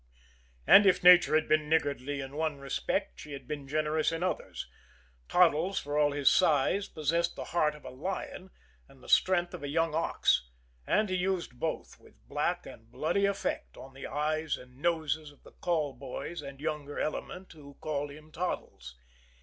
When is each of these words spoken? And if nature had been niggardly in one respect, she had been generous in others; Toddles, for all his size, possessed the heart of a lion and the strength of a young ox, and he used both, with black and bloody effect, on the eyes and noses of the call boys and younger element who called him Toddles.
And 0.65 0.87
if 0.87 1.03
nature 1.03 1.35
had 1.35 1.47
been 1.47 1.69
niggardly 1.69 2.21
in 2.21 2.35
one 2.35 2.57
respect, 2.57 3.19
she 3.19 3.33
had 3.33 3.47
been 3.47 3.67
generous 3.67 4.11
in 4.11 4.23
others; 4.23 4.67
Toddles, 5.29 5.79
for 5.79 5.95
all 5.95 6.11
his 6.11 6.27
size, 6.31 6.87
possessed 6.87 7.35
the 7.35 7.43
heart 7.53 7.75
of 7.75 7.85
a 7.85 7.91
lion 7.91 8.49
and 8.87 9.03
the 9.03 9.07
strength 9.07 9.53
of 9.53 9.61
a 9.61 9.67
young 9.67 9.93
ox, 9.93 10.49
and 10.87 11.07
he 11.07 11.15
used 11.17 11.59
both, 11.59 11.99
with 11.99 12.27
black 12.27 12.65
and 12.65 12.91
bloody 12.91 13.25
effect, 13.27 13.77
on 13.77 13.93
the 13.93 14.07
eyes 14.07 14.57
and 14.57 14.77
noses 14.79 15.29
of 15.29 15.43
the 15.43 15.51
call 15.51 15.93
boys 15.93 16.41
and 16.41 16.59
younger 16.59 16.99
element 16.99 17.51
who 17.53 17.75
called 17.79 18.09
him 18.09 18.31
Toddles. 18.31 18.95